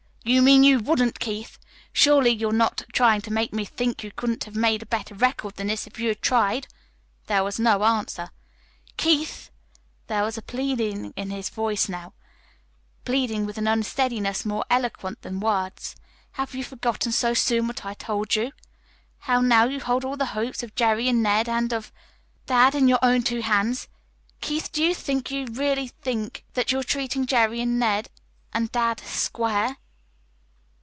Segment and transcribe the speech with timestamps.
[0.23, 1.57] You mean you wouldn't, Keith.
[1.91, 5.55] Surely, you're not trying to make me think you couldn't have made a better record
[5.55, 6.67] than this, if you'd tried."
[7.25, 8.29] There was no answer.
[8.97, 9.49] "Keith!"
[10.05, 12.13] There was only pleading in the voice now
[13.03, 15.95] pleading with an unsteadiness more eloquent than words.
[16.33, 18.51] "Have you forgotten so soon what I told you?
[19.21, 21.91] how now you hold all the hopes of Jerry and Ned and of
[22.45, 23.87] dad in your own two hands?
[24.39, 28.09] Keith, do you think, do you really think you're treating Jerry and Ned
[28.53, 29.77] and dad square?"